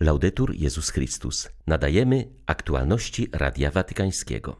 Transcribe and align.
Laudetur 0.00 0.54
Jezus 0.54 0.90
Chrystus. 0.90 1.48
Nadajemy 1.66 2.28
aktualności 2.46 3.28
Radia 3.32 3.70
Watykańskiego. 3.70 4.56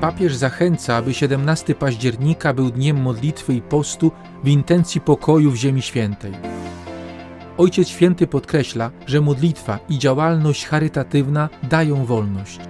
Papież 0.00 0.34
zachęca, 0.34 0.96
aby 0.96 1.14
17 1.14 1.74
października 1.74 2.54
był 2.54 2.70
dniem 2.70 3.02
modlitwy 3.02 3.54
i 3.54 3.62
postu 3.62 4.12
w 4.44 4.48
intencji 4.48 5.00
pokoju 5.00 5.50
w 5.50 5.56
Ziemi 5.56 5.82
Świętej. 5.82 6.32
Ojciec 7.58 7.88
Święty 7.88 8.26
podkreśla, 8.26 8.90
że 9.06 9.20
modlitwa 9.20 9.78
i 9.88 9.98
działalność 9.98 10.66
charytatywna 10.66 11.48
dają 11.62 12.04
wolność. 12.04 12.60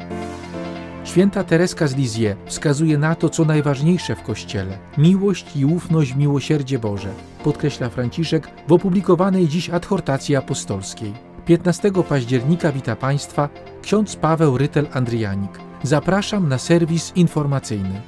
Święta 1.04 1.44
Tereska 1.44 1.86
z 1.86 1.96
Lizie 1.96 2.36
wskazuje 2.46 2.98
na 2.98 3.14
to, 3.14 3.28
co 3.28 3.44
najważniejsze 3.44 4.16
w 4.16 4.22
Kościele 4.22 4.78
miłość 4.98 5.56
i 5.56 5.64
ufność 5.64 6.12
w 6.12 6.16
miłosierdzie 6.16 6.78
Boże, 6.78 7.08
podkreśla 7.44 7.88
Franciszek 7.88 8.48
w 8.68 8.72
opublikowanej 8.72 9.48
dziś 9.48 9.70
adhortacji 9.70 10.36
apostolskiej. 10.36 11.12
15 11.46 11.92
października 12.08 12.72
wita 12.72 12.96
Państwa 12.96 13.48
ksiądz 13.82 14.16
Paweł 14.16 14.58
Rytel 14.58 14.86
Andrianik. 14.92 15.58
Zapraszam 15.82 16.48
na 16.48 16.58
serwis 16.58 17.12
informacyjny. 17.16 18.00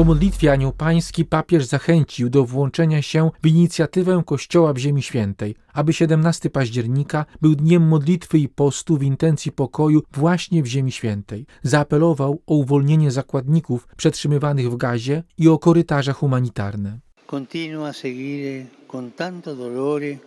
Po 0.00 0.04
modlitwie 0.04 0.52
Anioł 0.52 0.72
Pański 0.72 1.24
papież 1.24 1.64
zachęcił 1.64 2.30
do 2.30 2.44
włączenia 2.44 3.02
się 3.02 3.30
w 3.42 3.46
inicjatywę 3.46 4.22
Kościoła 4.26 4.72
w 4.72 4.78
Ziemi 4.78 5.02
Świętej, 5.02 5.54
aby 5.72 5.92
17 5.92 6.50
października 6.50 7.26
był 7.40 7.54
dniem 7.54 7.88
modlitwy 7.88 8.38
i 8.38 8.48
postu 8.48 8.96
w 8.96 9.02
intencji 9.02 9.52
pokoju 9.52 10.02
właśnie 10.12 10.62
w 10.62 10.66
Ziemi 10.66 10.92
Świętej. 10.92 11.46
Zaapelował 11.62 12.42
o 12.46 12.54
uwolnienie 12.54 13.10
zakładników 13.10 13.88
przetrzymywanych 13.96 14.70
w 14.70 14.76
gazie 14.76 15.22
i 15.38 15.48
o 15.48 15.58
korytarze 15.58 16.12
humanitarne. 16.12 16.98
Continua 17.26 17.92
seguire 17.92 18.66
con 18.88 19.10
tanto 19.10 19.56
dolore 19.56 20.06
e. 20.06 20.18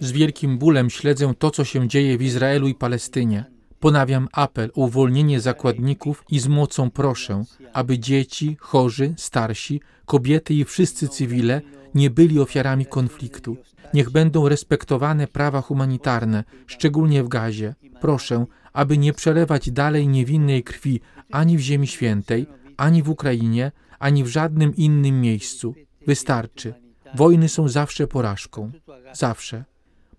Z 0.00 0.12
wielkim 0.12 0.58
bólem 0.58 0.90
śledzę 0.90 1.32
to, 1.38 1.50
co 1.50 1.64
się 1.64 1.88
dzieje 1.88 2.18
w 2.18 2.22
Izraelu 2.22 2.68
i 2.68 2.74
Palestynie. 2.74 3.55
Ponawiam 3.80 4.28
apel 4.32 4.70
o 4.74 4.80
uwolnienie 4.80 5.40
zakładników 5.40 6.24
i 6.30 6.38
z 6.38 6.48
mocą 6.48 6.90
proszę, 6.90 7.44
aby 7.72 7.98
dzieci, 7.98 8.56
chorzy, 8.60 9.14
starsi, 9.16 9.80
kobiety 10.06 10.54
i 10.54 10.64
wszyscy 10.64 11.08
cywile 11.08 11.60
nie 11.94 12.10
byli 12.10 12.40
ofiarami 12.40 12.86
konfliktu. 12.86 13.56
Niech 13.94 14.10
będą 14.10 14.48
respektowane 14.48 15.26
prawa 15.26 15.60
humanitarne, 15.60 16.44
szczególnie 16.66 17.22
w 17.22 17.28
Gazie. 17.28 17.74
Proszę, 18.00 18.46
aby 18.72 18.98
nie 18.98 19.12
przelewać 19.12 19.70
dalej 19.70 20.08
niewinnej 20.08 20.62
krwi 20.62 21.00
ani 21.30 21.56
w 21.56 21.60
Ziemi 21.60 21.86
Świętej, 21.86 22.46
ani 22.76 23.02
w 23.02 23.10
Ukrainie, 23.10 23.72
ani 23.98 24.24
w 24.24 24.28
żadnym 24.28 24.76
innym 24.76 25.20
miejscu. 25.20 25.74
Wystarczy. 26.06 26.74
Wojny 27.14 27.48
są 27.48 27.68
zawsze 27.68 28.06
porażką. 28.06 28.70
Zawsze. 29.12 29.64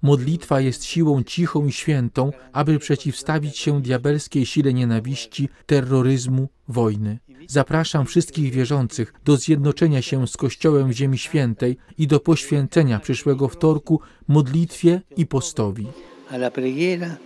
Modlitwa 0.01 0.61
jest 0.61 0.85
siłą 0.85 1.23
cichą 1.23 1.65
i 1.65 1.71
świętą, 1.71 2.31
aby 2.53 2.79
przeciwstawić 2.79 3.57
się 3.57 3.81
diabelskiej 3.81 4.45
sile 4.45 4.73
nienawiści, 4.73 5.49
terroryzmu, 5.65 6.49
wojny. 6.67 7.19
Zapraszam 7.47 8.05
wszystkich 8.05 8.53
wierzących 8.53 9.13
do 9.25 9.37
zjednoczenia 9.37 10.01
się 10.01 10.27
z 10.27 10.37
Kościołem 10.37 10.89
w 10.89 10.91
Ziemi 10.91 11.17
Świętej 11.17 11.77
i 11.97 12.07
do 12.07 12.19
poświęcenia 12.19 12.99
przyszłego 12.99 13.47
wtorku 13.47 14.01
modlitwie 14.27 15.01
i 15.17 15.25
postowi. 15.25 15.87
Alla 16.31 16.51
preghiera 16.51 17.17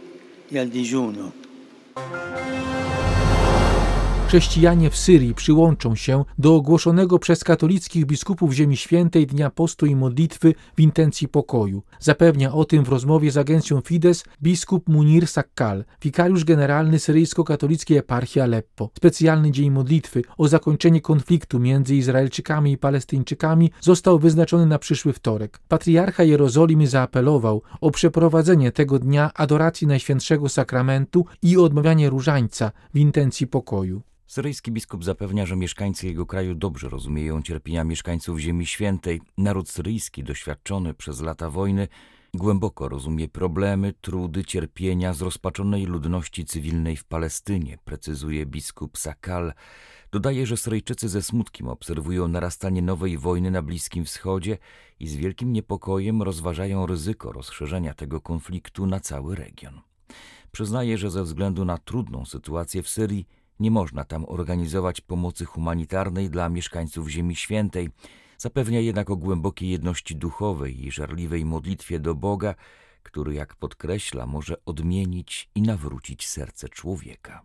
e 0.53 0.61
al 0.61 0.69
digiuno. 0.69 1.31
Chrześcijanie 4.31 4.89
w 4.89 4.97
Syrii 4.97 5.35
przyłączą 5.35 5.95
się 5.95 6.25
do 6.37 6.55
ogłoszonego 6.55 7.19
przez 7.19 7.43
katolickich 7.43 8.05
biskupów 8.05 8.53
Ziemi 8.53 8.77
Świętej 8.77 9.27
Dnia 9.27 9.49
Postu 9.49 9.85
i 9.85 9.95
Modlitwy 9.95 10.53
w 10.77 10.79
intencji 10.79 11.27
pokoju. 11.27 11.83
Zapewnia 11.99 12.53
o 12.53 12.65
tym 12.65 12.83
w 12.83 12.89
rozmowie 12.89 13.31
z 13.31 13.37
agencją 13.37 13.81
Fides 13.81 14.23
biskup 14.43 14.89
Munir 14.89 15.27
Sakkal, 15.27 15.85
wikariusz 16.01 16.45
generalny 16.45 16.97
syryjsko-katolickiej 16.99 17.97
eparchii 17.97 18.41
Aleppo. 18.41 18.89
Specjalny 18.97 19.51
dzień 19.51 19.69
modlitwy 19.69 20.21
o 20.37 20.47
zakończenie 20.47 21.01
konfliktu 21.01 21.59
między 21.59 21.95
Izraelczykami 21.95 22.71
i 22.71 22.77
Palestyńczykami 22.77 23.71
został 23.81 24.19
wyznaczony 24.19 24.65
na 24.65 24.79
przyszły 24.79 25.13
wtorek. 25.13 25.59
Patriarcha 25.67 26.23
Jerozolimy 26.23 26.87
zaapelował 26.87 27.61
o 27.81 27.91
przeprowadzenie 27.91 28.71
tego 28.71 28.99
dnia 28.99 29.31
adoracji 29.33 29.87
Najświętszego 29.87 30.49
Sakramentu 30.49 31.25
i 31.41 31.57
odmawianie 31.57 32.09
różańca 32.09 32.71
w 32.93 32.97
intencji 32.97 33.47
pokoju. 33.47 34.01
Syryjski 34.31 34.71
biskup 34.71 35.03
zapewnia, 35.03 35.45
że 35.45 35.55
mieszkańcy 35.55 36.07
jego 36.07 36.25
kraju 36.25 36.55
dobrze 36.55 36.89
rozumieją 36.89 37.41
cierpienia 37.41 37.83
mieszkańców 37.83 38.39
Ziemi 38.39 38.65
Świętej. 38.65 39.21
Naród 39.37 39.69
syryjski, 39.69 40.23
doświadczony 40.23 40.93
przez 40.93 41.21
lata 41.21 41.49
wojny, 41.49 41.87
głęboko 42.33 42.89
rozumie 42.89 43.27
problemy, 43.27 43.93
trudy, 44.01 44.45
cierpienia 44.45 45.13
zrozpaczonej 45.13 45.85
ludności 45.85 46.45
cywilnej 46.45 46.95
w 46.95 47.03
Palestynie, 47.03 47.77
precyzuje 47.85 48.45
biskup 48.45 48.97
Sakal. 48.97 49.53
Dodaje, 50.11 50.45
że 50.45 50.57
Syryjczycy 50.57 51.09
ze 51.09 51.21
smutkiem 51.21 51.67
obserwują 51.67 52.27
narastanie 52.27 52.81
nowej 52.81 53.17
wojny 53.17 53.51
na 53.51 53.61
Bliskim 53.61 54.05
Wschodzie 54.05 54.57
i 54.99 55.07
z 55.07 55.15
wielkim 55.15 55.53
niepokojem 55.53 56.21
rozważają 56.21 56.85
ryzyko 56.85 57.31
rozszerzenia 57.31 57.93
tego 57.93 58.21
konfliktu 58.21 58.85
na 58.85 58.99
cały 58.99 59.35
region. 59.35 59.81
Przyznaje, 60.51 60.97
że 60.97 61.11
ze 61.11 61.23
względu 61.23 61.65
na 61.65 61.77
trudną 61.77 62.25
sytuację 62.25 62.83
w 62.83 62.89
Syrii 62.89 63.27
nie 63.61 63.71
można 63.71 64.05
tam 64.05 64.25
organizować 64.27 65.01
pomocy 65.01 65.45
humanitarnej 65.45 66.29
dla 66.29 66.49
mieszkańców 66.49 67.09
Ziemi 67.09 67.35
Świętej. 67.35 67.89
Zapewnia 68.37 68.79
jednak 68.79 69.09
o 69.09 69.15
głębokiej 69.15 69.69
jedności 69.69 70.15
duchowej 70.15 70.85
i 70.85 70.91
żarliwej 70.91 71.45
modlitwie 71.45 71.99
do 71.99 72.15
Boga, 72.15 72.55
który, 73.03 73.33
jak 73.33 73.55
podkreśla, 73.55 74.25
może 74.25 74.55
odmienić 74.65 75.49
i 75.55 75.61
nawrócić 75.61 76.27
serce 76.27 76.69
człowieka. 76.69 77.41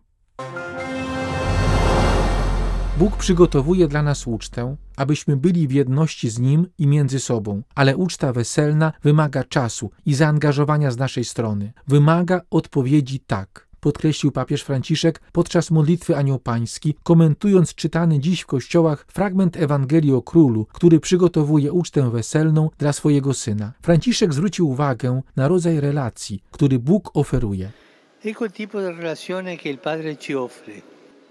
Bóg 2.97 3.17
przygotowuje 3.17 3.87
dla 3.87 4.03
nas 4.03 4.27
ucztę, 4.27 4.75
abyśmy 4.95 5.37
byli 5.37 5.67
w 5.67 5.71
jedności 5.71 6.29
z 6.29 6.39
Nim 6.39 6.67
i 6.77 6.87
między 6.87 7.19
sobą, 7.19 7.61
ale 7.75 7.97
uczta 7.97 8.33
weselna 8.33 8.93
wymaga 9.03 9.43
czasu 9.43 9.91
i 10.05 10.13
zaangażowania 10.13 10.91
z 10.91 10.97
naszej 10.97 11.25
strony. 11.25 11.73
Wymaga 11.87 12.41
odpowiedzi 12.49 13.19
tak 13.19 13.66
podkreślił 13.79 14.31
papież 14.31 14.61
Franciszek 14.61 15.21
podczas 15.31 15.71
modlitwy 15.71 16.15
Anioł 16.15 16.39
Pański, 16.39 16.95
komentując 17.03 17.75
czytany 17.75 18.19
dziś 18.19 18.41
w 18.41 18.45
kościołach 18.45 19.05
fragment 19.07 19.57
Ewangelii 19.57 20.13
o 20.13 20.21
Królu, 20.21 20.67
który 20.73 20.99
przygotowuje 20.99 21.71
ucztę 21.71 22.11
weselną 22.11 22.69
dla 22.77 22.93
swojego 22.93 23.33
syna. 23.33 23.73
Franciszek 23.81 24.33
zwrócił 24.33 24.69
uwagę 24.69 25.21
na 25.35 25.47
rodzaj 25.47 25.79
relacji, 25.79 26.43
który 26.51 26.79
Bóg 26.79 27.11
oferuje. 27.13 27.71
Ecco 28.25 28.45
il 28.45 28.51
tipo 28.51 28.79
di 28.81 28.87
relazione 28.87 29.57
che 29.57 29.69
il 29.69 29.77
Padre 29.77 30.17
ci 30.17 30.33
offre. 30.35 30.81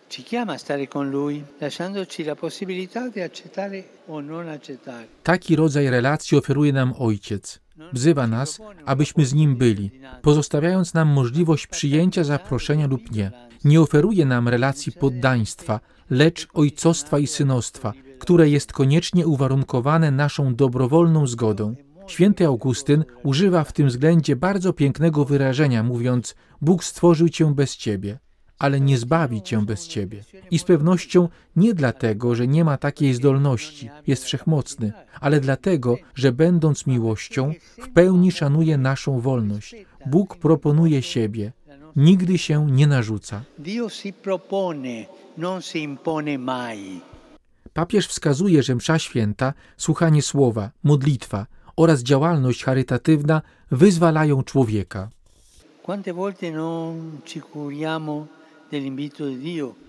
Ci 0.09 0.23
chiama 0.23 0.53
a 0.53 0.59
stare 0.59 0.87
con 0.87 1.11
Lui, 1.11 1.43
lasciandoci 1.59 2.25
la 2.25 2.35
possibilità 2.35 3.09
di 3.09 3.21
accettare 3.21 3.85
o 4.07 4.21
non 4.21 4.49
accettare. 4.49 5.09
Taki 5.23 5.57
rodzaj 5.57 5.89
relacji 5.89 6.37
oferuje 6.37 6.73
nam 6.73 6.95
Ojciec. 6.99 7.61
Wzywa 7.93 8.27
nas, 8.27 8.59
abyśmy 8.87 9.27
z 9.27 9.35
Nim 9.35 9.57
byli, 9.57 9.91
pozostawiając 10.23 10.95
nam 10.95 11.09
możliwość 11.09 11.67
przyjęcia 11.67 12.25
zaproszenia 12.25 12.87
lub 12.87 13.11
nie. 13.11 13.31
Nie 13.65 13.81
oferuje 13.81 14.27
nam 14.27 14.49
relacji 14.49 14.93
poddaństwa, 14.93 15.81
lecz 16.11 16.49
ojcostwa 16.55 17.19
i 17.19 17.27
synostwa, 17.27 17.93
które 18.19 18.49
jest 18.49 18.73
koniecznie 18.73 19.27
uwarunkowane 19.27 20.11
naszą 20.11 20.55
dobrowolną 20.55 21.27
zgodą. 21.27 21.75
Święty 22.07 22.47
Augustyn 22.47 23.05
używa 23.23 23.65
w 23.65 23.73
tym 23.73 23.89
względzie 23.89 24.37
bardzo 24.37 24.73
pięknego 24.73 25.25
wyrażenia, 25.25 25.83
mówiąc: 25.83 26.35
Bóg 26.61 26.85
stworzył 26.85 27.29
cię 27.29 27.55
bez 27.55 27.77
ciebie 27.77 28.19
ale 28.59 28.81
nie 28.81 28.99
zbawi 28.99 29.43
cię 29.43 29.65
bez 29.65 29.89
ciebie. 29.89 30.25
I 30.51 30.59
z 30.59 30.65
pewnością 30.65 31.29
nie 31.57 31.75
dlatego, 31.75 32.35
że 32.35 32.47
nie 32.47 32.65
ma 32.65 32.77
takiej 32.77 33.15
zdolności, 33.15 33.91
jest 34.07 34.25
wszechmocny, 34.25 34.93
ale 35.21 35.41
dlatego, 35.41 35.97
że 36.15 36.33
będąc 36.33 36.87
miłością, 36.87 37.53
w 37.79 37.89
pełni 37.89 38.33
szanuje 38.33 38.79
naszą 38.79 39.21
wolność. 39.21 39.75
Bóg 40.07 40.37
proponuje 40.37 41.03
siebie, 41.03 41.53
nigdy 41.97 42.39
się 42.39 42.67
nie 42.71 42.87
narzuca. 42.87 43.43
Dio 43.59 43.89
si 43.89 44.13
propone, 44.13 45.07
non 45.39 45.63
si 45.63 45.83
impone 45.83 46.39
mai. 46.39 47.01
Papież 47.73 48.09
wskazuje, 48.09 48.63
że 48.63 48.75
msza 48.75 48.99
święta, 48.99 49.53
słuchanie 49.77 50.23
słowa, 50.23 50.71
modlitwa 50.85 51.47
oraz 51.77 52.03
działalność 52.03 52.65
charytatywna 52.65 53.43
wyzwalają 53.71 54.43
człowieka. 54.43 55.09
Quante 55.83 56.13
volte 56.13 56.51
non 56.51 57.21
ci 57.25 57.41
curiamo? 57.53 58.27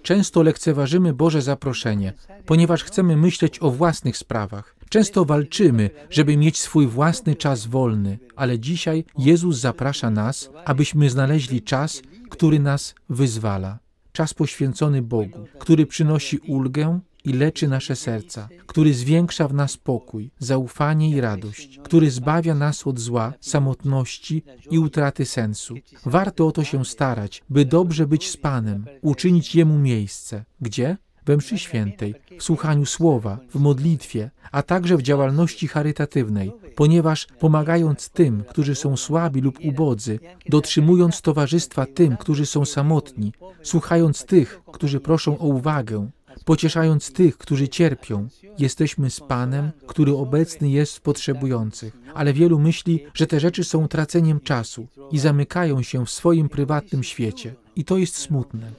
Często 0.03 0.43
lekceważymy 0.43 1.13
Boże 1.13 1.41
zaproszenie, 1.41 2.13
ponieważ 2.45 2.83
chcemy 2.83 3.17
myśleć 3.17 3.59
o 3.59 3.71
własnych 3.71 4.17
sprawach. 4.17 4.75
Często 4.89 5.25
walczymy, 5.25 5.89
żeby 6.09 6.37
mieć 6.37 6.57
swój 6.57 6.87
własny 6.87 7.35
czas 7.35 7.67
wolny, 7.67 8.19
ale 8.35 8.59
dzisiaj 8.59 9.03
Jezus 9.17 9.57
zaprasza 9.57 10.09
nas, 10.09 10.49
abyśmy 10.65 11.09
znaleźli 11.09 11.61
czas, 11.61 12.01
który 12.29 12.59
nas 12.59 12.95
wyzwala. 13.09 13.79
Czas 14.11 14.33
poświęcony 14.33 15.01
Bogu, 15.01 15.47
który 15.59 15.85
przynosi 15.85 16.37
ulgę 16.37 16.99
i 17.27 17.33
leczy 17.33 17.67
nasze 17.67 17.95
serca, 17.95 18.49
który 18.65 18.93
zwiększa 18.93 19.47
w 19.47 19.53
nas 19.53 19.77
pokój, 19.77 20.31
zaufanie 20.39 21.09
i 21.09 21.21
radość, 21.21 21.79
który 21.83 22.11
zbawia 22.11 22.55
nas 22.55 22.87
od 22.87 22.99
zła, 22.99 23.33
samotności 23.41 24.43
i 24.71 24.79
utraty 24.79 25.25
sensu. 25.25 25.75
Warto 26.05 26.47
o 26.47 26.51
to 26.51 26.63
się 26.63 26.85
starać, 26.85 27.43
by 27.49 27.65
dobrze 27.65 28.07
być 28.07 28.29
z 28.29 28.37
Panem, 28.37 28.85
uczynić 29.01 29.55
Jemu 29.55 29.77
miejsce. 29.79 30.45
Gdzie? 30.61 30.97
we 31.27 31.37
mszy 31.37 31.57
świętej, 31.57 32.15
w 32.39 32.43
słuchaniu 32.43 32.85
słowa, 32.85 33.39
w 33.49 33.59
modlitwie, 33.59 34.31
a 34.51 34.63
także 34.63 34.97
w 34.97 35.01
działalności 35.01 35.67
charytatywnej, 35.67 36.51
ponieważ 36.75 37.27
pomagając 37.39 38.09
tym, 38.09 38.43
którzy 38.49 38.75
są 38.75 38.97
słabi 38.97 39.41
lub 39.41 39.59
ubodzy, 39.65 40.19
dotrzymując 40.49 41.21
towarzystwa 41.21 41.85
tym, 41.85 42.17
którzy 42.17 42.45
są 42.45 42.65
samotni, 42.65 43.33
słuchając 43.63 44.25
tych, 44.25 44.61
którzy 44.73 44.99
proszą 44.99 45.37
o 45.37 45.45
uwagę, 45.45 46.09
pocieszając 46.45 47.11
tych, 47.11 47.37
którzy 47.37 47.67
cierpią, 47.67 48.27
jesteśmy 48.59 49.09
z 49.09 49.19
Panem, 49.19 49.71
który 49.87 50.15
obecny 50.15 50.69
jest 50.69 50.97
w 50.97 51.01
potrzebujących. 51.01 51.97
Ale 52.13 52.33
wielu 52.33 52.59
myśli, 52.59 53.05
że 53.13 53.27
te 53.27 53.39
rzeczy 53.39 53.63
są 53.63 53.87
traceniem 53.87 54.39
czasu 54.39 54.87
i 55.11 55.19
zamykają 55.19 55.81
się 55.81 56.05
w 56.05 56.09
swoim 56.09 56.49
prywatnym 56.49 57.03
świecie. 57.03 57.53
I 57.75 57.83
to 57.83 57.97
jest 57.97 58.15
smutne 58.15 58.71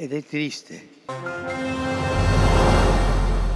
ed 0.00 0.12
è 0.12 0.22
triste. 0.22 0.80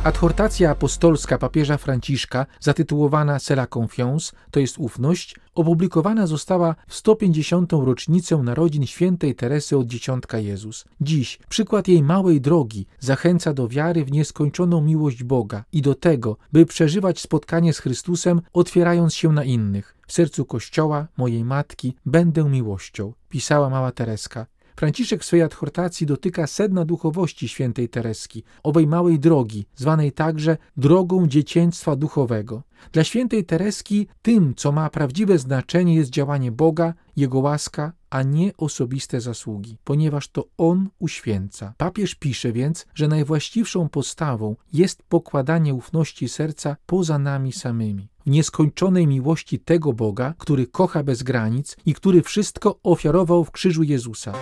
Adhortacja 0.05 0.71
apostolska 0.71 1.39
papieża 1.39 1.77
Franciszka, 1.77 2.47
zatytułowana 2.61 3.41
Cela 3.41 3.67
Confiance, 3.67 4.33
to 4.51 4.61
jest 4.61 4.79
ufność, 4.79 5.37
opublikowana 5.55 6.27
została 6.27 6.75
w 6.89 6.95
150. 6.95 7.73
rocznicę 7.73 8.37
narodzin 8.37 8.87
świętej 8.87 9.35
Teresy 9.35 9.77
od 9.77 9.87
Dzieciątka 9.87 10.39
Jezus. 10.39 10.85
Dziś 11.01 11.39
przykład 11.49 11.89
jej 11.89 12.03
małej 12.03 12.41
drogi 12.41 12.87
zachęca 13.01 13.53
do 13.53 13.69
wiary 13.69 14.05
w 14.05 14.13
nieskończoną 14.13 14.81
miłość 14.81 15.25
Boga 15.25 15.65
i 15.73 15.83
do 15.83 15.95
tego, 15.95 16.37
by 16.53 16.67
przeżywać 16.67 17.21
spotkanie 17.21 17.73
z 17.73 17.79
Chrystusem, 17.79 18.41
otwierając 18.53 19.15
się 19.15 19.33
na 19.33 19.45
innych. 19.45 19.97
W 20.07 20.13
sercu 20.13 20.45
Kościoła, 20.45 21.07
mojej 21.17 21.45
matki, 21.45 21.97
będę 22.07 22.45
miłością, 22.45 23.13
pisała 23.29 23.71
mała 23.71 23.93
Tereska. 23.93 24.47
Franciszek 24.77 25.23
w 25.23 25.25
swojej 25.25 25.43
adhortacji 25.43 26.07
dotyka 26.07 26.47
sedna 26.47 26.85
duchowości 26.85 27.49
świętej 27.49 27.89
Tereski, 27.89 28.45
owej 28.63 28.87
małej 28.87 29.19
drogi, 29.19 29.67
zwanej 29.77 30.13
także 30.13 30.57
drogą 30.77 31.27
dzieciństwa 31.27 31.97
duchowego. 31.97 32.63
Dla 32.93 33.05
świętej 33.05 33.45
Tereski 33.45 34.09
tym, 34.23 34.55
co 34.57 34.73
ma 34.73 34.91
prawdziwe 34.91 35.39
znaczenie, 35.39 35.95
jest 35.95 36.11
działanie 36.11 36.53
Boga, 36.53 36.95
Jego 37.17 37.39
łaska, 37.39 37.93
a 38.11 38.23
nie 38.23 38.57
osobiste 38.57 39.21
zasługi, 39.21 39.77
ponieważ 39.85 40.29
to 40.29 40.45
On 40.59 40.89
uświęca. 40.99 41.75
Papież 41.77 42.15
pisze 42.15 42.53
więc, 42.53 42.87
że 42.95 43.09
najwłaściwszą 43.09 43.89
postawą 43.89 44.57
jest 44.73 45.03
pokładanie 45.03 45.75
ufności 45.75 46.29
serca 46.29 46.77
poza 46.87 47.19
nami 47.19 47.53
samymi 47.53 48.14
nieskończonej 48.27 49.07
miłości 49.07 49.59
tego 49.59 49.93
Boga, 49.93 50.35
który 50.39 50.67
kocha 50.67 51.03
bez 51.03 51.23
granic 51.23 51.77
i 51.87 51.95
który 51.95 52.23
wszystko 52.23 52.79
ofiarował 52.83 53.45
w 53.45 53.51
krzyżu 53.51 53.83
Jezusa. 53.83 54.33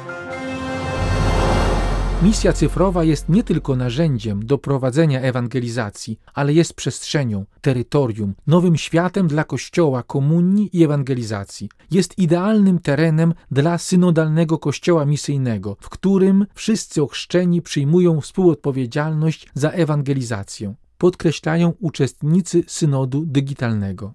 Misja 2.22 2.52
cyfrowa 2.52 3.04
jest 3.04 3.28
nie 3.28 3.42
tylko 3.42 3.76
narzędziem 3.76 4.46
do 4.46 4.58
prowadzenia 4.58 5.20
ewangelizacji, 5.20 6.18
ale 6.34 6.52
jest 6.52 6.74
przestrzenią, 6.74 7.44
terytorium, 7.60 8.34
nowym 8.46 8.76
światem 8.76 9.28
dla 9.28 9.44
Kościoła, 9.44 10.02
komunii 10.02 10.70
i 10.72 10.84
ewangelizacji. 10.84 11.68
Jest 11.90 12.18
idealnym 12.18 12.78
terenem 12.78 13.34
dla 13.50 13.78
synodalnego 13.78 14.58
Kościoła 14.58 15.04
misyjnego, 15.04 15.76
w 15.80 15.88
którym 15.88 16.46
wszyscy 16.54 17.02
ochrzczeni 17.02 17.62
przyjmują 17.62 18.20
współodpowiedzialność 18.20 19.48
za 19.54 19.70
ewangelizację 19.70 20.74
podkreślają 21.02 21.72
uczestnicy 21.80 22.64
synodu 22.66 23.24
digitalnego. 23.26 24.14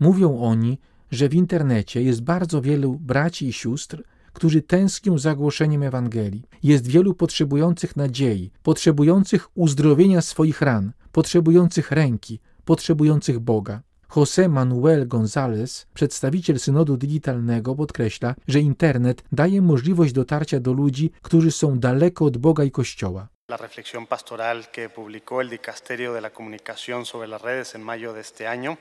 Mówią 0.00 0.38
oni, 0.40 0.78
że 1.10 1.28
w 1.28 1.34
internecie 1.34 2.02
jest 2.02 2.22
bardzo 2.22 2.62
wielu 2.62 2.98
braci 2.98 3.48
i 3.48 3.52
sióstr, 3.52 4.02
którzy 4.32 4.62
tęsknią 4.62 5.18
za 5.18 5.34
głoszeniem 5.34 5.82
Ewangelii. 5.82 6.42
Jest 6.62 6.86
wielu 6.86 7.14
potrzebujących 7.14 7.96
nadziei, 7.96 8.50
potrzebujących 8.62 9.48
uzdrowienia 9.54 10.20
swoich 10.20 10.62
ran, 10.62 10.92
potrzebujących 11.12 11.90
ręki, 11.90 12.40
potrzebujących 12.64 13.38
Boga. 13.40 13.82
José 14.16 14.48
Manuel 14.48 15.08
González, 15.08 15.86
przedstawiciel 15.94 16.58
synodu 16.58 16.96
digitalnego, 16.96 17.74
podkreśla, 17.74 18.34
że 18.48 18.60
internet 18.60 19.24
daje 19.32 19.62
możliwość 19.62 20.12
dotarcia 20.12 20.60
do 20.60 20.72
ludzi, 20.72 21.10
którzy 21.22 21.50
są 21.50 21.78
daleko 21.78 22.24
od 22.24 22.36
Boga 22.36 22.64
i 22.64 22.70
Kościoła. 22.70 23.35
La 23.48 23.56
reflexión 23.56 24.08
pastoral 24.08 24.72
que 24.72 24.88
publicó 24.88 25.40
el 25.40 25.48
Dicasterio 25.48 26.12
de 26.12 26.20
la 26.20 26.32
Comunicación 26.32 27.06
sobre 27.06 27.28
las 27.28 27.40
redes 27.40 27.76
en 27.76 27.82
mayo 27.84 28.12
de 28.12 28.20
este 28.20 28.48
año 28.48 28.76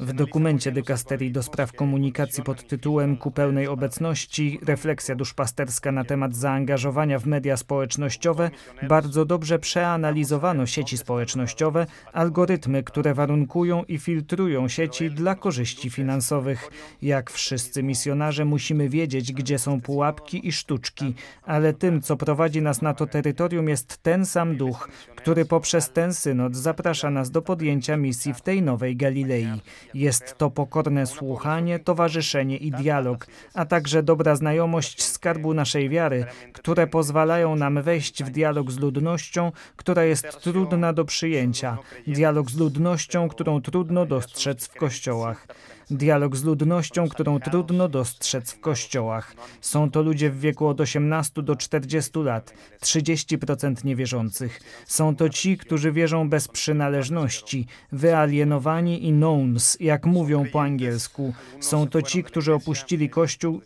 w 0.00 0.12
dokumencie 0.12 0.72
dykasterii 0.72 1.30
do 1.30 1.42
spraw 1.42 1.72
komunikacji 1.72 2.44
pod 2.44 2.68
tytułem 2.68 3.16
Ku 3.16 3.30
pełnej 3.30 3.66
obecności 3.66 4.60
refleksja 4.66 5.14
duszpasterska 5.14 5.92
na 5.92 6.04
temat 6.04 6.36
zaangażowania 6.36 7.18
w 7.18 7.26
media 7.26 7.56
społecznościowe 7.56 8.50
bardzo 8.88 9.24
dobrze 9.24 9.58
przeanalizowano 9.58 10.66
sieci 10.66 10.98
społecznościowe, 10.98 11.86
algorytmy, 12.12 12.82
które 12.82 13.14
warunkują 13.14 13.84
i 13.84 13.98
filtrują 13.98 14.68
sieci 14.68 15.10
dla 15.10 15.34
korzyści 15.34 15.90
finansowych. 15.90 16.70
Jak 17.02 17.30
wszyscy 17.30 17.82
misjonarze 17.82 18.44
musimy 18.44 18.88
wiedzieć, 18.88 19.32
gdzie 19.32 19.58
są 19.58 19.80
pułapki 19.80 20.48
i 20.48 20.52
sztuczki, 20.52 21.14
ale 21.42 21.72
tym, 21.72 22.02
co 22.02 22.16
prowadzi 22.16 22.62
nas 22.62 22.82
na 22.82 22.94
to 22.94 23.06
terytorium 23.06 23.68
jest 23.68 24.02
ten 24.02 24.26
sam 24.26 24.56
duch, 24.56 24.88
który 25.16 25.44
poprzez 25.44 25.90
ten 25.90 26.14
synod 26.14 26.56
zaprasza 26.56 27.10
nas 27.10 27.30
do 27.30 27.42
podjęcia 27.42 27.96
misji 27.96 28.34
w 28.34 28.40
tej 28.40 28.62
nowej 28.62 28.96
Galilei. 28.96 29.48
Jest 29.94 30.38
to 30.38 30.50
pokorne 30.50 31.06
słuchanie, 31.06 31.78
towarzyszenie 31.78 32.56
i 32.56 32.70
dialog, 32.70 33.26
a 33.54 33.66
także 33.66 34.02
dobra 34.02 34.36
znajomość 34.36 35.02
skarbu 35.02 35.54
naszej 35.54 35.88
wiary, 35.88 36.26
które 36.52 36.86
pozwalają 36.86 37.56
nam 37.56 37.82
wejść 37.82 38.24
w 38.24 38.30
dialog 38.30 38.70
z 38.70 38.78
ludnością, 38.78 39.52
która 39.76 40.04
jest 40.04 40.40
trudna 40.40 40.92
do 40.92 41.04
przyjęcia, 41.04 41.78
dialog 42.06 42.50
z 42.50 42.56
ludnością, 42.56 43.28
którą 43.28 43.62
trudno 43.62 44.06
dostrzec 44.06 44.68
w 44.68 44.74
kościołach 44.74 45.46
dialog 45.90 46.36
z 46.36 46.44
ludnością, 46.44 47.08
którą 47.08 47.40
trudno 47.40 47.88
dostrzec 47.88 48.52
w 48.52 48.60
kościołach. 48.60 49.34
Są 49.60 49.90
to 49.90 50.02
ludzie 50.02 50.30
w 50.30 50.40
wieku 50.40 50.66
od 50.66 50.80
18 50.80 51.42
do 51.42 51.56
40 51.56 52.10
lat, 52.18 52.54
30% 52.80 53.84
niewierzących. 53.84 54.60
Są 54.86 55.16
to 55.16 55.28
ci, 55.28 55.58
którzy 55.58 55.92
wierzą 55.92 56.28
bez 56.28 56.48
przynależności, 56.48 57.66
wyalienowani 57.92 59.08
i 59.08 59.12
knowns, 59.12 59.76
jak 59.80 60.06
mówią 60.06 60.44
po 60.52 60.62
angielsku. 60.62 61.34
Są 61.60 61.88
to 61.88 62.02
ci, 62.02 62.24
którzy 62.24 62.54
opuścili 62.54 63.10
Kościół 63.10 63.60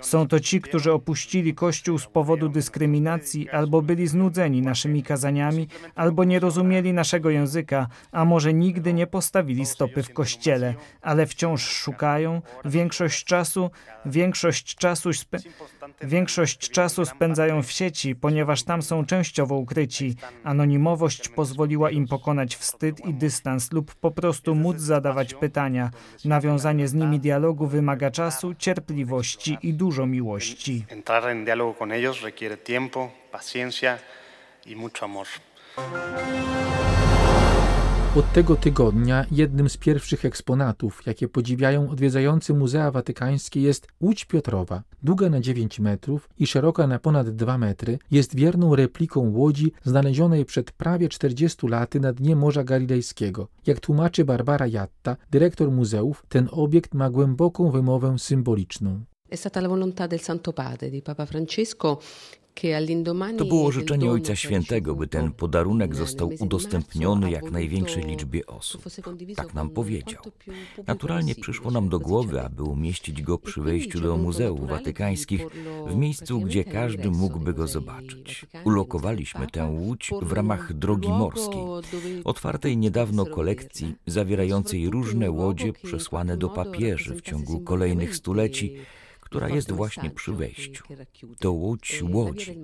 są 0.00 0.28
to 0.28 0.40
ci, 0.40 0.60
którzy 0.60 0.92
opuścili 0.92 1.54
Kościół 1.54 1.98
z 1.98 2.06
powodu 2.06 2.48
dyskryminacji, 2.48 3.50
albo 3.50 3.82
byli 3.82 4.06
znudzeni 4.06 4.62
naszymi 4.62 5.02
kazaniami, 5.02 5.68
albo 5.94 6.24
nie 6.24 6.40
rozumieli 6.40 6.92
naszego 6.92 7.30
języka, 7.30 7.86
a 8.12 8.24
może 8.24 8.54
nigdy 8.54 8.92
nie 8.92 9.06
postawili 9.06 9.66
stopy 9.66 10.02
w 10.02 10.12
Kościele, 10.12 10.74
ale 11.02 11.26
wciąż 11.26 11.62
szukają. 11.62 12.42
Większość 12.64 13.24
czasu, 13.24 13.70
większość 14.06 14.74
czasu, 14.74 15.10
większość 16.02 16.70
czasu 16.70 17.04
spędzają 17.04 17.62
w 17.62 17.70
sieci, 17.70 18.16
ponieważ 18.16 18.62
tam 18.62 18.82
są 18.82 19.06
częściowo 19.06 19.56
ukryci. 19.56 20.16
Anonimowość 20.44 21.28
pozwoliła 21.28 21.90
im 21.90 22.06
pokonać 22.06 22.56
wstyd 22.56 23.06
i 23.06 23.14
dystans 23.14 23.72
lub 23.72 23.94
po 23.94 24.10
prostu 24.10 24.54
móc 24.54 24.78
zadawać 24.78 25.34
pytania. 25.34 25.90
Nawiązanie 26.24 26.88
z 26.88 26.94
nimi 26.94 27.20
dialogu 27.20 27.66
wymaga 27.66 28.10
czasu, 28.10 28.54
cierpliwości 28.54 29.58
i 29.62 29.74
dużo 29.86 30.06
miłości. 30.06 30.84
Entrar 30.88 31.24
en 31.28 31.44
diálogo 31.44 31.74
con 31.78 31.92
ellos 31.92 32.22
requiere 32.22 32.56
tiempo, 32.56 33.10
paciencia 33.32 33.98
y 34.66 34.76
mucho 34.76 35.04
amor. 35.04 35.26
Od 38.16 38.32
tego 38.32 38.56
tygodnia 38.56 39.24
jednym 39.30 39.68
z 39.68 39.76
pierwszych 39.76 40.24
eksponatów, 40.24 41.06
jakie 41.06 41.28
podziwiają 41.28 41.90
odwiedzający 41.90 42.54
Muzea 42.54 42.90
Watykańskie 42.90 43.60
jest 43.60 43.88
Łódź 44.00 44.24
Piotrowa. 44.24 44.82
Długa 45.02 45.30
na 45.30 45.40
9 45.40 45.80
metrów 45.80 46.28
i 46.38 46.46
szeroka 46.46 46.86
na 46.86 46.98
ponad 46.98 47.30
2 47.30 47.58
metry, 47.58 47.98
jest 48.10 48.36
wierną 48.36 48.76
repliką 48.76 49.20
łodzi 49.34 49.72
znalezionej 49.84 50.44
przed 50.44 50.72
prawie 50.72 51.08
40 51.08 51.68
laty 51.68 52.00
na 52.00 52.12
dnie 52.12 52.36
Morza 52.36 52.64
Galilejskiego. 52.64 53.48
Jak 53.66 53.80
tłumaczy 53.80 54.24
Barbara 54.24 54.66
Jatta, 54.66 55.16
dyrektor 55.30 55.70
muzeów, 55.70 56.24
ten 56.28 56.48
obiekt 56.52 56.94
ma 56.94 57.10
głęboką 57.10 57.70
wymowę 57.70 58.18
symboliczną. 58.18 59.04
È 59.28 59.34
stata 59.34 59.60
la 59.60 59.68
volontà 59.68 60.06
del 60.06 60.20
Santo 60.20 60.52
Padre, 60.52 60.88
di 60.88 61.02
Papa 61.02 61.26
Francesco, 61.26 62.00
To 63.38 63.44
było 63.44 63.72
życzenie 63.72 64.10
Ojca 64.10 64.36
Świętego, 64.36 64.94
by 64.94 65.06
ten 65.06 65.32
podarunek 65.32 65.94
został 65.94 66.32
udostępniony 66.38 67.30
jak 67.30 67.50
największej 67.50 68.04
liczbie 68.04 68.46
osób. 68.46 68.84
Tak 69.36 69.54
nam 69.54 69.70
powiedział. 69.70 70.22
Naturalnie 70.86 71.34
przyszło 71.34 71.70
nam 71.70 71.88
do 71.88 71.98
głowy, 71.98 72.40
aby 72.40 72.62
umieścić 72.62 73.22
go 73.22 73.38
przy 73.38 73.60
wejściu 73.60 74.00
do 74.00 74.16
muzeów 74.16 74.68
watykańskich, 74.68 75.46
w 75.86 75.96
miejscu, 75.96 76.40
gdzie 76.40 76.64
każdy 76.64 77.10
mógłby 77.10 77.54
go 77.54 77.66
zobaczyć. 77.66 78.46
Ulokowaliśmy 78.64 79.46
tę 79.46 79.64
łódź 79.64 80.10
w 80.22 80.32
ramach 80.32 80.72
drogi 80.72 81.08
morskiej, 81.08 81.62
otwartej 82.24 82.76
niedawno 82.76 83.26
kolekcji 83.26 83.94
zawierającej 84.06 84.90
różne 84.90 85.30
łodzie 85.30 85.72
przesłane 85.72 86.36
do 86.36 86.48
papieży 86.48 87.14
w 87.14 87.22
ciągu 87.22 87.60
kolejnych 87.60 88.16
stuleci 88.16 88.76
która 89.26 89.48
jest 89.48 89.72
właśnie 89.72 90.10
przy 90.10 90.32
wejściu. 90.32 90.84
To 91.38 91.52
łódź 91.52 92.02
łodzi, 92.10 92.58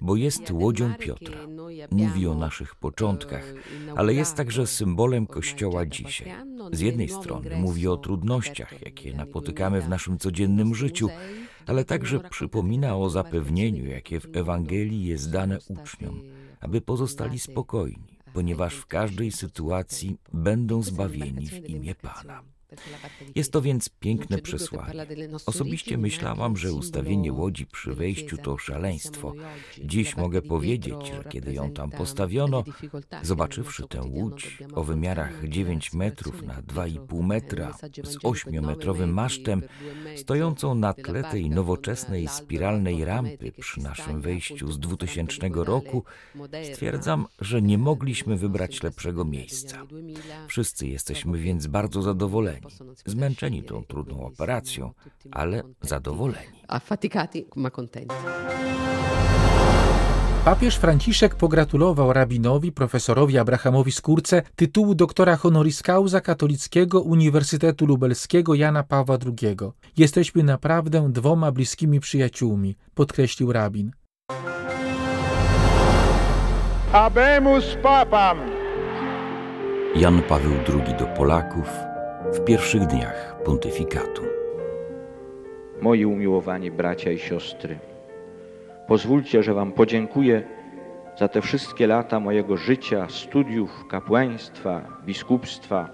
bo 0.00 0.16
jest 0.16 0.50
łodzią 0.50 0.94
Piotra. 0.94 1.38
Mówi 1.90 2.26
o 2.26 2.34
naszych 2.34 2.74
początkach, 2.74 3.54
ale 3.96 4.14
jest 4.14 4.34
także 4.36 4.66
symbolem 4.66 5.26
Kościoła 5.26 5.86
dzisiaj. 5.86 6.32
Z 6.72 6.80
jednej 6.80 7.08
strony 7.08 7.56
mówi 7.56 7.88
o 7.88 7.96
trudnościach, 7.96 8.82
jakie 8.82 9.14
napotykamy 9.14 9.80
w 9.80 9.88
naszym 9.88 10.18
codziennym 10.18 10.74
życiu, 10.74 11.08
ale 11.66 11.84
także 11.84 12.20
przypomina 12.20 12.96
o 12.96 13.10
zapewnieniu, 13.10 13.86
jakie 13.86 14.20
w 14.20 14.36
Ewangelii 14.36 15.04
jest 15.04 15.30
dane 15.30 15.58
uczniom, 15.68 16.20
aby 16.60 16.80
pozostali 16.80 17.38
spokojni, 17.38 18.18
ponieważ 18.32 18.74
w 18.74 18.86
każdej 18.86 19.32
sytuacji 19.32 20.16
będą 20.32 20.82
zbawieni 20.82 21.46
w 21.46 21.70
imię 21.70 21.94
Pana. 21.94 22.53
Jest 23.34 23.52
to 23.52 23.62
więc 23.62 23.88
piękne 23.88 24.38
przesłanie. 24.38 25.06
Osobiście 25.46 25.98
myślałam, 25.98 26.56
że 26.56 26.72
ustawienie 26.72 27.32
łodzi 27.32 27.66
przy 27.66 27.94
wejściu 27.94 28.36
to 28.36 28.58
szaleństwo. 28.58 29.32
Dziś 29.84 30.16
mogę 30.16 30.42
powiedzieć, 30.42 30.94
że 31.06 31.24
kiedy 31.30 31.52
ją 31.52 31.70
tam 31.70 31.90
postawiono, 31.90 32.64
zobaczywszy 33.22 33.88
tę 33.88 34.02
łódź 34.02 34.58
o 34.74 34.84
wymiarach 34.84 35.48
9 35.48 35.92
metrów 35.92 36.42
na 36.42 36.62
2,5 36.62 37.24
metra 37.24 37.74
z 38.04 38.18
8-metrowym 38.18 39.12
masztem, 39.12 39.62
stojącą 40.16 40.74
na 40.74 40.94
tle 40.94 41.24
tej 41.24 41.50
nowoczesnej 41.50 42.28
spiralnej 42.28 43.04
rampy 43.04 43.52
przy 43.60 43.80
naszym 43.80 44.20
wejściu 44.20 44.72
z 44.72 44.78
2000 44.78 45.48
roku, 45.54 46.04
stwierdzam, 46.72 47.26
że 47.40 47.62
nie 47.62 47.78
mogliśmy 47.78 48.36
wybrać 48.36 48.82
lepszego 48.82 49.24
miejsca. 49.24 49.86
Wszyscy 50.48 50.86
jesteśmy 50.86 51.38
więc 51.38 51.66
bardzo 51.66 52.02
zadowoleni 52.02 52.63
zmęczeni 53.06 53.62
tą 53.62 53.84
trudną 53.84 54.26
operacją, 54.26 54.92
ale 55.30 55.62
zadowoleni. 55.82 56.62
Affaticati, 56.68 57.46
ma 57.56 57.70
contenti. 57.70 58.14
Papież 60.44 60.76
Franciszek 60.76 61.34
pogratulował 61.34 62.12
rabinowi 62.12 62.72
profesorowi 62.72 63.38
Abrahamowi 63.38 63.92
Skórce 63.92 64.42
tytułu 64.56 64.94
doktora 64.94 65.36
honoris 65.36 65.82
causa 65.82 66.20
Katolickiego 66.20 67.00
Uniwersytetu 67.00 67.86
Lubelskiego 67.86 68.54
Jana 68.54 68.82
Pawła 68.82 69.18
II. 69.26 69.56
Jesteśmy 69.96 70.42
naprawdę 70.42 71.12
dwoma 71.12 71.52
bliskimi 71.52 72.00
przyjaciółmi, 72.00 72.76
podkreślił 72.94 73.52
rabin. 73.52 73.90
Habemus 76.92 77.64
papam! 77.82 78.38
Jan 79.96 80.22
Paweł 80.22 80.52
II 80.52 80.94
do 80.98 81.06
Polaków 81.06 81.93
w 82.34 82.44
pierwszych 82.44 82.86
dniach 82.86 83.42
pontyfikatu. 83.44 84.22
Moi 85.80 86.04
umiłowani 86.04 86.70
bracia 86.70 87.10
i 87.10 87.18
siostry, 87.18 87.78
pozwólcie, 88.88 89.42
że 89.42 89.54
Wam 89.54 89.72
podziękuję 89.72 90.42
za 91.18 91.28
te 91.28 91.42
wszystkie 91.42 91.86
lata 91.86 92.20
mojego 92.20 92.56
życia, 92.56 93.06
studiów, 93.08 93.84
kapłaństwa, 93.90 94.82
biskupstwa. 95.06 95.88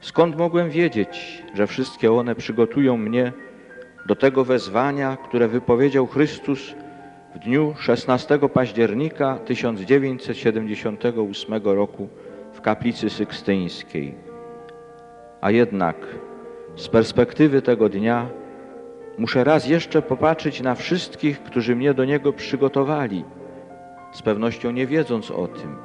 Skąd 0.00 0.36
mogłem 0.36 0.70
wiedzieć, 0.70 1.42
że 1.54 1.66
wszystkie 1.66 2.12
one 2.12 2.34
przygotują 2.34 2.96
mnie 2.96 3.32
do 4.06 4.16
tego 4.16 4.44
wezwania, 4.44 5.16
które 5.16 5.48
wypowiedział 5.48 6.06
Chrystus 6.06 6.74
w 7.34 7.38
dniu 7.38 7.74
16 7.78 8.38
października 8.38 9.38
1978 9.38 11.62
roku 11.64 12.08
w 12.52 12.60
kaplicy 12.60 13.10
sykstyńskiej. 13.10 14.33
A 15.44 15.50
jednak 15.50 15.96
z 16.76 16.88
perspektywy 16.88 17.62
tego 17.62 17.88
dnia 17.88 18.26
muszę 19.18 19.44
raz 19.44 19.66
jeszcze 19.66 20.02
popatrzeć 20.02 20.60
na 20.60 20.74
wszystkich, 20.74 21.42
którzy 21.42 21.76
mnie 21.76 21.94
do 21.94 22.04
niego 22.04 22.32
przygotowali, 22.32 23.24
z 24.12 24.22
pewnością 24.22 24.70
nie 24.70 24.86
wiedząc 24.86 25.30
o 25.30 25.48
tym. 25.48 25.76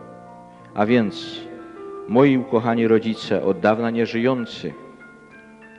A 0.73 0.85
więc 0.85 1.41
moi 2.07 2.37
ukochani 2.37 2.87
rodzice, 2.87 3.43
od 3.43 3.59
dawna 3.59 3.89
nieżyjący, 3.89 4.73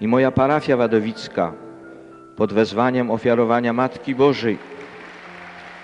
i 0.01 0.09
moja 0.09 0.31
parafia 0.31 0.77
wadowicka 0.77 1.53
pod 2.37 2.53
wezwaniem 2.53 3.11
ofiarowania 3.11 3.73
Matki 3.73 4.15
Bożej, 4.15 4.59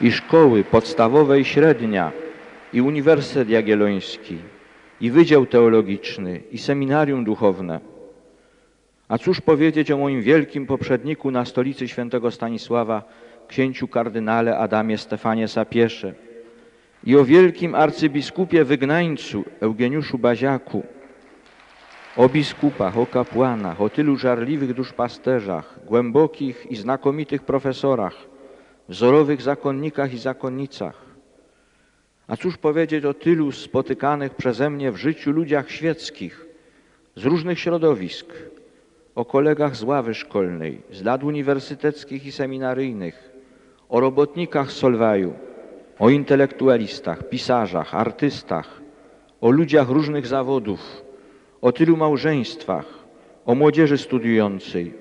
i 0.01 0.13
szkoły 0.13 0.65
podstawowe 0.65 1.41
i 1.41 1.45
średnia, 1.45 2.13
i 2.73 2.81
Uniwersytet 2.81 3.49
Jagielloński, 3.49 4.39
i 5.01 5.11
Wydział 5.11 5.47
Teologiczny, 5.47 6.41
i 6.53 6.59
Seminarium 6.59 7.25
Duchowne. 7.25 7.81
A 9.09 9.19
cóż 9.19 9.41
powiedzieć 9.41 9.91
o 9.91 9.99
moim 9.99 10.23
wielkim 10.23 10.67
poprzedniku 10.67 11.31
na 11.31 11.45
stolicy 11.45 11.89
świętego 11.89 12.31
Stanisława, 12.31 13.03
księciu 13.49 13.89
kardynale 13.89 14.59
Adamie 14.59 14.99
Stefanie 14.99 15.49
Sapiesze 15.49 16.15
i 17.05 17.17
o 17.17 17.25
wielkim 17.25 17.75
arcybiskupie 17.75 18.65
wygnańcu 18.65 19.45
Eugeniuszu 19.61 20.19
Baziaku, 20.19 20.83
o 22.17 22.29
biskupach, 22.29 22.99
o 22.99 23.07
kapłanach, 23.07 23.81
o 23.81 23.89
tylu 23.89 24.17
żarliwych 24.17 24.75
duszpasterzach, 24.75 25.79
głębokich 25.87 26.67
i 26.71 26.77
znakomitych 26.77 27.43
profesorach, 27.43 28.15
wzorowych 28.89 29.43
zakonnikach 29.43 30.15
i 30.15 30.19
zakonnicach. 30.19 31.06
A 32.29 32.37
cóż 32.37 32.57
powiedzieć 32.57 33.05
o 33.05 33.15
tylu 33.15 33.53
spotykanych 33.53 34.35
przeze 34.35 34.71
mnie 34.71 34.93
w 34.93 34.97
życiu 34.97 35.31
ludziach 35.31 35.71
świeckich 35.71 36.47
z 37.17 37.25
różnych 37.25 37.61
środowisk, 37.61 38.27
o 39.15 39.25
kolegach 39.25 39.77
z 39.77 39.83
ławy 39.83 40.15
szkolnej, 40.15 40.83
z 40.93 41.03
lat 41.03 41.25
uniwersyteckich 41.25 42.27
i 42.27 42.33
seminaryjnych, 42.33 43.33
o 43.89 44.01
robotnikach 44.01 44.73
Solwaju, 44.73 45.35
o 45.99 46.11
intelektualistach, 46.11 47.29
pisarzach, 47.29 47.95
artystach, 47.95 48.81
o 49.41 49.51
ludziach 49.51 49.89
różnych 49.89 50.27
zawodów, 50.27 50.81
o 51.61 51.73
tylu 51.73 51.97
małżeństwach, 51.97 52.87
o 53.47 53.55
młodzieży 53.55 53.99
studiującej, 53.99 54.95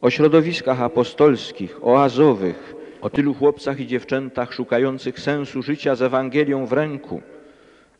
o 0.00 0.10
środowiskach 0.10 0.82
apostolskich, 0.82 1.78
oazowych, 1.82 2.75
o 3.06 3.10
tylu 3.10 3.34
chłopcach 3.34 3.80
i 3.80 3.86
dziewczętach 3.86 4.52
szukających 4.52 5.20
sensu 5.20 5.62
życia 5.62 5.94
z 5.94 6.02
Ewangelią 6.02 6.66
w 6.66 6.72
ręku, 6.72 7.22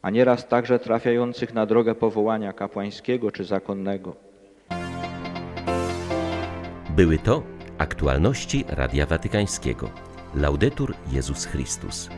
a 0.02 0.10
nieraz 0.10 0.48
także 0.48 0.78
trafiających 0.78 1.54
na 1.54 1.66
drogę 1.66 1.94
powołania 1.94 2.52
kapłańskiego 2.52 3.30
czy 3.30 3.44
zakonnego. 3.44 4.16
Były 6.96 7.18
to 7.18 7.42
aktualności 7.78 8.64
Radia 8.68 9.06
Watykańskiego. 9.06 9.90
Laudetur 10.34 10.94
Jezus 11.12 11.44
Chrystus. 11.44 12.08